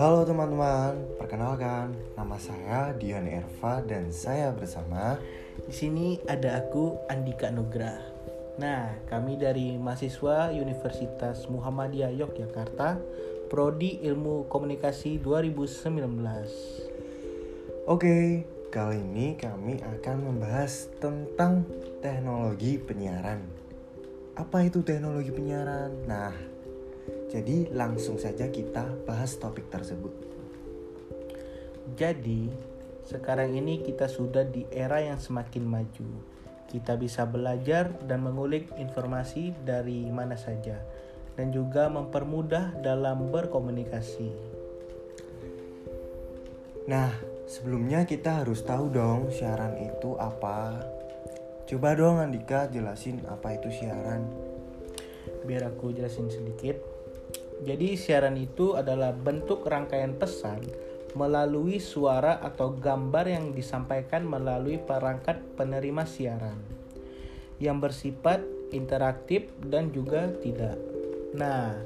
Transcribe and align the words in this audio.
Halo 0.00 0.24
teman-teman, 0.24 1.04
perkenalkan 1.20 1.92
nama 2.16 2.40
saya 2.40 2.96
Dian 2.96 3.28
Erva 3.28 3.84
dan 3.84 4.08
saya 4.08 4.56
bersama 4.56 5.20
Di 5.68 5.74
sini 5.76 6.16
ada 6.32 6.64
aku 6.64 6.96
Andika 7.12 7.52
Nugra. 7.52 7.92
Nah, 8.56 8.96
kami 9.04 9.36
dari 9.36 9.76
mahasiswa 9.76 10.48
Universitas 10.48 11.44
Muhammadiyah 11.52 12.16
Yogyakarta, 12.16 12.96
Prodi 13.52 14.00
Ilmu 14.00 14.48
Komunikasi 14.48 15.20
2019. 15.20 17.84
Oke, 17.84 18.48
kali 18.72 18.96
ini 18.96 19.36
kami 19.36 19.84
akan 19.84 20.16
membahas 20.24 20.88
tentang 20.96 21.68
teknologi 22.00 22.80
penyiaran. 22.80 23.63
Apa 24.34 24.66
itu 24.66 24.82
teknologi 24.82 25.30
penyiaran? 25.30 26.10
Nah, 26.10 26.34
jadi 27.30 27.70
langsung 27.70 28.18
saja 28.18 28.50
kita 28.50 29.06
bahas 29.06 29.38
topik 29.38 29.70
tersebut. 29.70 30.10
Jadi, 31.94 32.50
sekarang 33.06 33.54
ini 33.54 33.86
kita 33.86 34.10
sudah 34.10 34.42
di 34.42 34.66
era 34.74 34.98
yang 34.98 35.22
semakin 35.22 35.62
maju. 35.62 36.10
Kita 36.66 36.98
bisa 36.98 37.22
belajar 37.30 37.94
dan 38.10 38.26
mengulik 38.26 38.74
informasi 38.74 39.54
dari 39.62 40.10
mana 40.10 40.34
saja 40.34 40.82
dan 41.38 41.54
juga 41.54 41.86
mempermudah 41.86 42.82
dalam 42.82 43.30
berkomunikasi. 43.30 44.30
Nah, 46.90 47.14
sebelumnya 47.46 48.02
kita 48.02 48.42
harus 48.42 48.66
tahu 48.66 48.90
dong 48.90 49.30
siaran 49.30 49.78
itu 49.78 50.18
apa. 50.18 50.82
Coba 51.64 51.96
dong 51.96 52.20
Andika 52.20 52.68
jelasin 52.68 53.24
apa 53.24 53.56
itu 53.56 53.72
siaran. 53.72 54.28
Biar 55.48 55.64
aku 55.72 55.96
jelasin 55.96 56.28
sedikit. 56.28 56.76
Jadi 57.64 57.96
siaran 57.96 58.36
itu 58.36 58.76
adalah 58.76 59.16
bentuk 59.16 59.64
rangkaian 59.64 60.12
pesan 60.20 60.60
melalui 61.16 61.80
suara 61.80 62.42
atau 62.42 62.74
gambar 62.74 63.24
yang 63.30 63.46
disampaikan 63.54 64.26
melalui 64.26 64.76
perangkat 64.76 65.40
penerima 65.54 66.04
siaran 66.04 66.58
yang 67.62 67.78
bersifat 67.78 68.42
interaktif 68.74 69.46
dan 69.62 69.94
juga 69.94 70.34
tidak. 70.42 70.76
Nah, 71.32 71.78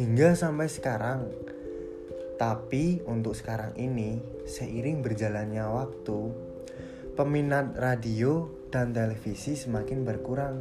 hingga 0.00 0.32
sampai 0.32 0.72
sekarang. 0.72 1.28
Tapi 2.40 3.04
untuk 3.04 3.36
sekarang 3.36 3.76
ini, 3.76 4.24
seiring 4.48 5.04
berjalannya 5.04 5.62
waktu, 5.62 6.51
peminat 7.12 7.77
radio 7.77 8.49
dan 8.73 8.97
televisi 8.97 9.53
semakin 9.53 10.00
berkurang. 10.09 10.56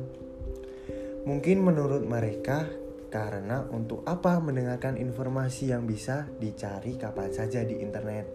Mungkin 1.24 1.64
menurut 1.64 2.04
mereka 2.04 2.68
karena 3.12 3.64
untuk 3.72 4.04
apa 4.04 4.40
mendengarkan 4.44 5.00
informasi 5.00 5.72
yang 5.72 5.88
bisa 5.88 6.28
dicari 6.40 7.00
kapan 7.00 7.30
saja 7.32 7.64
di 7.64 7.80
internet. 7.80 8.26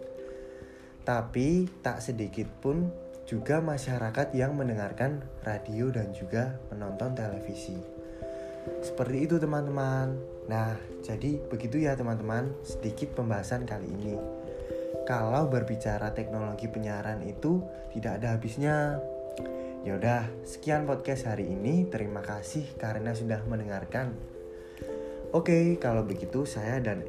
Tapi 1.05 1.67
tak 1.85 2.01
sedikit 2.01 2.49
pun 2.61 2.89
juga 3.27 3.59
masyarakat 3.59 4.33
yang 4.33 4.55
mendengarkan 4.55 5.21
radio 5.43 5.91
dan 5.91 6.15
juga 6.15 6.57
menonton 6.71 7.11
televisi. 7.13 7.75
Seperti 8.81 9.27
itu 9.27 9.35
teman-teman. 9.39 10.15
Nah, 10.47 10.75
jadi 11.03 11.39
begitu 11.51 11.79
ya 11.83 11.95
teman-teman, 11.95 12.55
sedikit 12.63 13.15
pembahasan 13.15 13.67
kali 13.67 13.87
ini. 13.87 14.36
Kalau 15.07 15.47
berbicara 15.47 16.11
teknologi 16.11 16.67
penyiaran 16.67 17.23
itu 17.23 17.63
tidak 17.95 18.19
ada 18.19 18.35
habisnya. 18.35 18.99
Ya 19.87 19.95
udah, 19.95 20.27
sekian 20.43 20.83
podcast 20.83 21.31
hari 21.31 21.47
ini. 21.47 21.87
Terima 21.87 22.19
kasih 22.19 22.75
karena 22.75 23.15
sudah 23.15 23.39
mendengarkan. 23.47 24.11
Oke, 25.31 25.79
kalau 25.79 26.03
begitu 26.03 26.43
saya 26.43 26.83
dan 26.83 27.07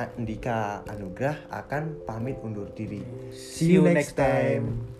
Andika 0.00 0.80
Anugrah 0.88 1.36
akan 1.52 2.00
pamit 2.08 2.40
undur 2.40 2.72
diri. 2.72 3.04
See 3.28 3.76
you 3.76 3.84
next 3.84 4.16
time. 4.16 4.91